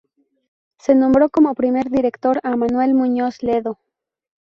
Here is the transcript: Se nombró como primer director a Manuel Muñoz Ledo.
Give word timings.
Se 0.79 0.95
nombró 0.95 1.29
como 1.29 1.53
primer 1.53 1.91
director 1.91 2.39
a 2.41 2.55
Manuel 2.57 2.95
Muñoz 2.95 3.43
Ledo. 3.43 3.77